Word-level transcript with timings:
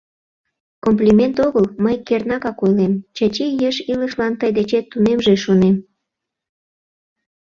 —Комплимент 0.85 1.35
огыл, 1.45 1.65
мый 1.83 1.95
кернакак 2.07 2.57
ойлем, 2.65 2.93
Чачи 3.15 3.45
еш 3.67 3.75
илышлан 3.91 4.33
тый 4.39 4.51
дечет 4.57 4.85
тунемже, 4.91 5.33
шонем. 5.43 5.75